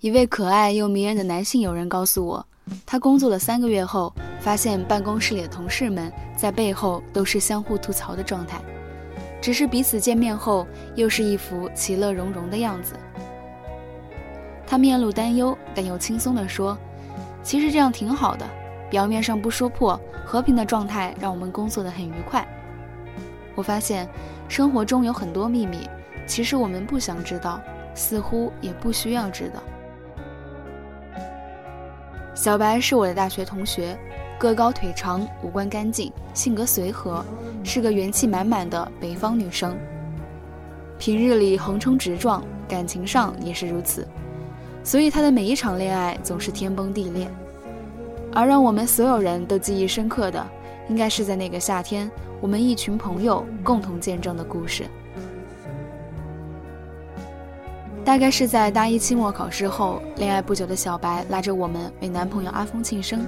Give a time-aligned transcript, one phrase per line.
[0.00, 2.46] 一位可爱又迷人的男性友人告诉我，
[2.86, 4.10] 他工作了三个月后，
[4.40, 8.58] 发现办公室里的同事们在背后都是相互吐槽的状态，
[9.42, 12.94] 只是彼此见面后又是一副其乐融融的样子。
[14.66, 16.78] 他面露担忧，但又轻松地说
[17.44, 18.46] ：“其实这样挺好的，
[18.88, 22.48] 表面上不说破，和平的状态让我们工作的很愉快。”
[23.54, 24.08] 我发现，
[24.48, 25.86] 生活中有很多秘密，
[26.26, 27.60] 其实我们不想知道，
[27.94, 29.60] 似乎也不需要知道。
[32.34, 33.98] 小白是我的大学同学，
[34.38, 37.24] 个高腿长，五官干净，性格随和，
[37.64, 39.76] 是个元气满满的北方女生。
[40.98, 44.06] 平日里横冲直撞，感情上也是如此，
[44.84, 47.28] 所以她的每一场恋爱总是天崩地裂。
[48.32, 50.46] 而让我们所有人都记忆深刻的，
[50.88, 52.08] 应该是在那个夏天，
[52.40, 54.84] 我们一群朋友共同见证的故事。
[58.04, 63.24] 大概是在大一期末考试后，恋爱不久的小白拉着我们为男朋友阿峰庆生。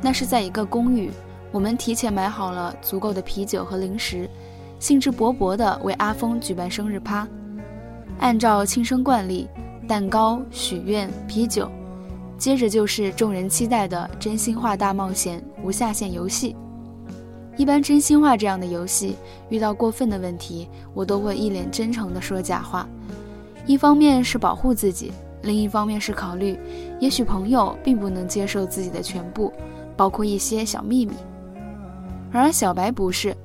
[0.00, 1.10] 那是在一个公寓，
[1.52, 4.28] 我们提前买好了足够的啤酒和零食，
[4.80, 7.28] 兴致勃勃地为阿峰举办生日趴。
[8.18, 9.46] 按照庆生惯例，
[9.86, 11.70] 蛋糕、许愿、啤酒，
[12.38, 16.56] 接着就是众人期待的真心话大冒险无下限游戏。
[17.56, 19.16] 一般真心话这样的游戏，
[19.50, 22.88] 遇到过分的问题，我都会一脸真诚地说假话。
[23.66, 26.58] 一方面是保护自己，另一方面是考虑，
[26.98, 29.52] 也许朋友并不能接受自己的全部，
[29.96, 31.12] 包括一些小秘密。
[32.32, 33.36] 而小白不是，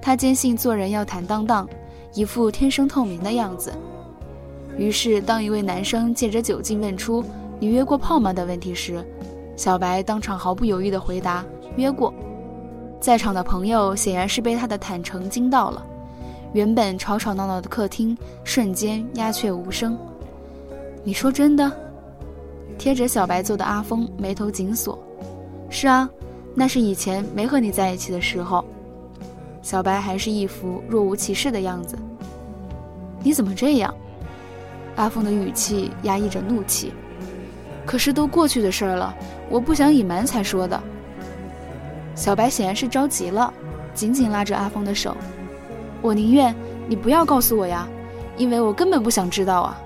[0.00, 1.68] 他坚信做人要坦荡荡，
[2.12, 3.72] 一副天生透明的样子。
[4.76, 7.24] 于是，当一位男生借着酒劲问出
[7.58, 9.04] “你约过炮吗”的问题时，
[9.56, 11.44] 小白当场毫不犹豫地回答
[11.76, 12.12] ：“约过。”
[13.00, 15.86] 在场的朋友显然是被他的坦诚惊到了。
[16.54, 19.98] 原本吵吵闹闹的客厅瞬间鸦雀无声。
[21.02, 21.70] 你说真的？
[22.78, 24.96] 贴着小白坐的阿峰眉头紧锁。
[25.68, 26.08] 是啊，
[26.54, 28.64] 那是以前没和你在一起的时候。
[29.62, 31.98] 小白还是一副若无其事的样子。
[33.20, 33.92] 你怎么这样？
[34.94, 36.92] 阿峰的语气压抑着怒气。
[37.84, 39.12] 可是都过去的事儿了，
[39.50, 40.80] 我不想隐瞒才说的。
[42.14, 43.52] 小白显然是着急了，
[43.92, 45.16] 紧紧拉着阿峰的手。
[46.04, 46.54] 我宁愿
[46.86, 47.88] 你不要告诉我呀，
[48.36, 49.80] 因为我根本不想知道啊。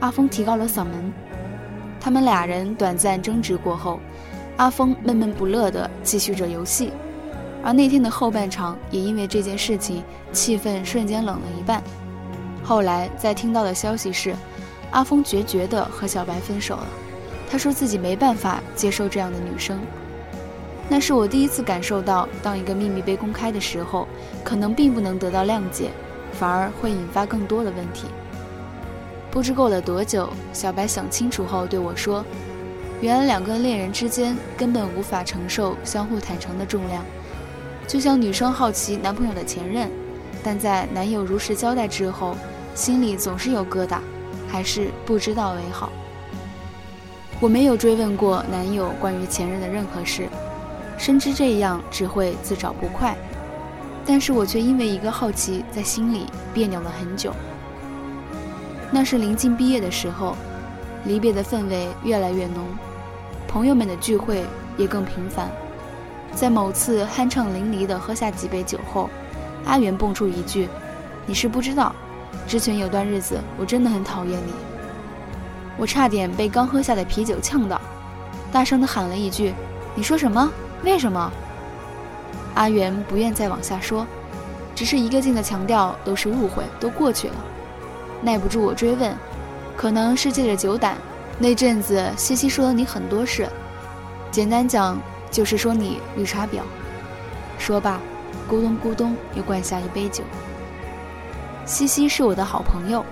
[0.00, 1.10] 阿峰提高了嗓门。
[1.98, 3.98] 他们俩人短暂争执过后，
[4.58, 6.92] 阿峰闷闷不乐地继续着游戏，
[7.64, 11.82] 而那天的后半场也因为这件事情，气氛瞬间冷了一半。
[12.62, 14.36] 后来在听到的消息是，
[14.90, 16.86] 阿峰决绝地和小白分手了。
[17.50, 19.80] 他说自己没办法接受这样的女生。
[20.88, 24.06] 那是我第一次感受到，当一个秘密被公开的时候，
[24.44, 25.90] 可能并不能得到谅解，
[26.32, 28.06] 反而会引发更多的问题。
[29.30, 32.24] 不知过了多久，小白想清楚后对我说
[33.02, 37.04] ：“原来两个恋人之间根本无法承受相互坦诚的重量，
[37.88, 39.90] 就像女生好奇男朋友的前任，
[40.42, 42.36] 但在男友如实交代之后，
[42.76, 43.98] 心里总是有疙瘩，
[44.48, 45.90] 还是不知道为好。”
[47.40, 50.28] 我没有追问过男友关于前任的任何事。
[50.98, 53.16] 深知这样只会自找不快，
[54.04, 57.32] 但是我却因为一个好奇，在心里别扭了很久。
[58.90, 60.36] 那是临近毕业的时候，
[61.04, 62.64] 离别的氛围越来越浓，
[63.46, 64.44] 朋友们的聚会
[64.76, 65.50] 也更频繁。
[66.34, 69.10] 在某次酣畅淋漓地喝下几杯酒后，
[69.64, 70.68] 阿元蹦出一句
[71.26, 71.94] ：“你是不知道，
[72.46, 74.52] 之前有段日子我真的很讨厌你。”
[75.78, 77.80] 我差点被刚喝下的啤酒呛到，
[78.50, 79.52] 大声地喊了一句
[79.94, 80.50] ：“你说什么？”
[80.82, 81.32] 为什么？
[82.54, 84.06] 阿元不愿再往下说，
[84.74, 87.34] 只是一个劲的强调都是误会，都过去了。
[88.22, 89.14] 耐不住我追问，
[89.76, 90.96] 可能是借着酒胆，
[91.38, 93.46] 那阵子西西说了你很多事，
[94.30, 94.98] 简单讲
[95.30, 96.60] 就是说你绿茶婊。
[97.58, 98.00] 说罢，
[98.48, 100.24] 咕咚咕咚又灌下一杯酒。
[101.66, 103.04] 西西是我的好朋友，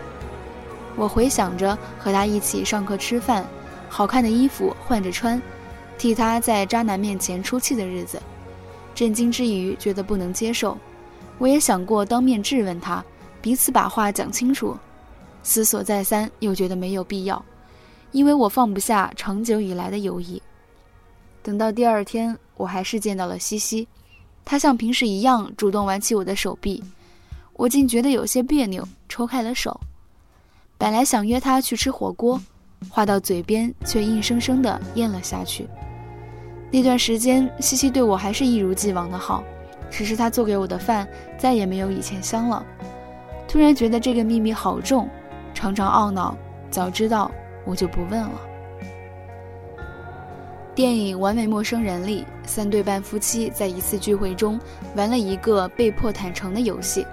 [0.97, 3.45] 我回想着和他一起上课吃饭，
[3.89, 5.41] 好看的衣服换着穿。
[5.97, 8.21] 替他在渣男面前出气的日子，
[8.95, 10.77] 震惊之余觉得不能接受。
[11.39, 13.05] 我也想过当面质问他，
[13.41, 14.77] 彼此把话讲清楚。
[15.43, 17.45] 思索再三，又觉得没有必要，
[18.13, 20.41] 因为我放不下长久以来的友谊。
[21.43, 23.87] 等到第二天，我还是见到了西西，
[24.45, 26.83] 她像平时一样主动挽起我的手臂，
[27.55, 29.79] 我竟觉得有些别扭，抽开了手。
[30.79, 32.41] 本来想约她去吃火锅，
[32.91, 35.69] 话到嘴边却硬生生地咽了下去。
[36.71, 39.45] 那段时间，西西对我还是一如既往的好，
[39.91, 41.07] 只是她做给我的饭
[41.39, 42.65] 再也没有以前香了。
[43.47, 45.09] 突然觉得这个秘密好重，
[45.55, 46.37] 常常懊恼，
[46.71, 47.31] 早知道
[47.65, 48.41] 我就不问了。
[50.75, 54.59] 电影《完美陌生人》里，三对半夫妻在一次聚会中
[54.97, 57.07] 玩了一个被迫坦诚的游戏。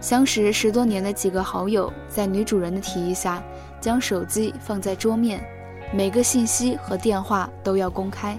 [0.00, 3.42] 相识十多年的几个好友，在女主人的提议下，
[3.80, 5.42] 将手机放在桌面，
[5.92, 8.38] 每个信息和电话都要公开。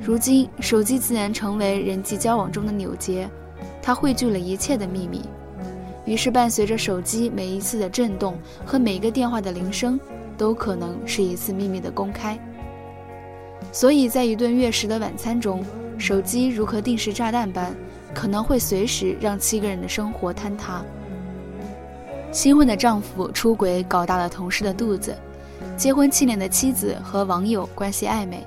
[0.00, 3.28] 如今，手机自然成为人际交往中的纽结，
[3.82, 5.22] 它汇聚了一切的秘密。
[6.04, 8.36] 于是，伴随着手机每一次的震动
[8.66, 9.98] 和每一个电话的铃声，
[10.36, 12.38] 都可能是一次秘密的公开。
[13.72, 15.64] 所以在一顿月食的晚餐中，
[15.96, 17.74] 手机如颗定时炸弹般，
[18.12, 20.84] 可能会随时让七个人的生活坍塌。
[22.34, 25.16] 新婚的丈夫出轨搞大了同事的肚子，
[25.76, 28.44] 结婚七年的妻子和网友关系暧昧。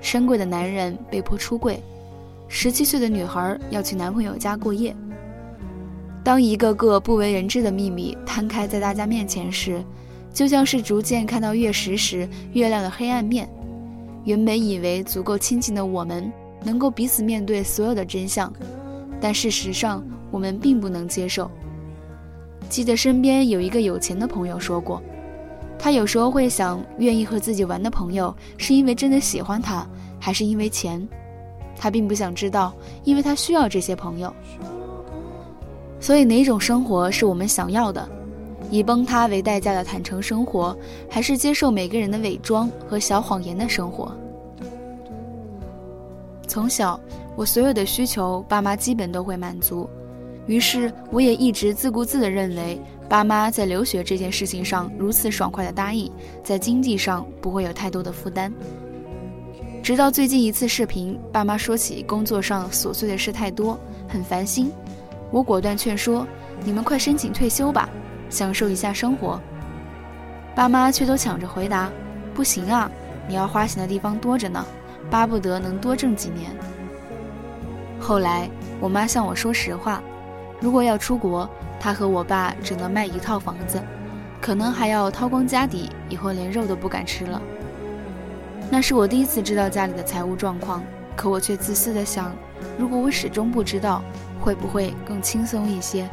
[0.00, 1.82] 深贵的男人被迫出柜，
[2.46, 4.94] 十七岁的女孩要去男朋友家过夜。
[6.22, 9.82] 当一个个不为人知的秘密摊开在大家面前时，
[10.32, 13.48] 就像是逐渐看到月食时月亮的黑暗面。
[14.22, 16.32] 原本以为足够亲近的我们
[16.62, 18.52] 能够彼此面对所有的真相，
[19.20, 21.50] 但事实上我们并不能接受。
[22.68, 25.02] 记得身边有一个有钱的朋友说过。
[25.78, 29.86] 他有时候会想，愿意和自己玩的朋友是因为真的喜欢他，
[30.18, 31.06] 还是因为钱？
[31.76, 32.72] 他并不想知道，
[33.02, 34.32] 因为他需要这些朋友。
[36.00, 38.08] 所以，哪种生活是我们想要的？
[38.70, 40.76] 以崩塌为代价的坦诚生活，
[41.08, 44.10] 还是接受每个人的伪装和小谎言的生活？
[46.46, 46.98] 从小，
[47.36, 49.88] 我所有的需求，爸妈基本都会满足，
[50.46, 52.80] 于是我也一直自顾自地认为。
[53.06, 56.10] 爸妈在留学这件事情上如此爽快的答应，
[56.42, 58.50] 在经济上不会有太多的负担。
[59.82, 64.72] 直到最近一次视频，爸妈说起工作上琐碎的事太多，很烦心。
[65.30, 66.26] 我果断劝说
[66.64, 67.88] ：“你们快申请退休吧，
[68.30, 69.38] 享受一下生活。”
[70.56, 71.92] 爸妈却都抢着回答
[72.32, 72.90] ：“不行啊，
[73.28, 74.64] 你要花钱的地方多着呢，
[75.10, 76.50] 巴不得能多挣几年。”
[78.00, 78.48] 后来，
[78.80, 80.02] 我妈向我说实话
[80.64, 81.46] ：“如果要出国。”
[81.84, 83.78] 他和我爸只能卖一套房子，
[84.40, 87.42] 可能还要掏光家底，以后连肉都不敢吃了。
[88.70, 90.82] 那是我第一次知道家里的财务状况，
[91.14, 92.34] 可我却自私的想，
[92.78, 94.02] 如果我始终不知道，
[94.40, 96.08] 会不会更轻松一些？